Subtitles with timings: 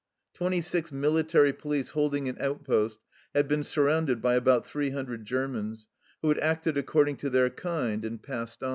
[0.33, 2.97] Twenty six military police holding an outpost
[3.35, 5.89] had been surrounded by about three hundred Germans,
[6.23, 8.69] who had acted according to their kind and passed on.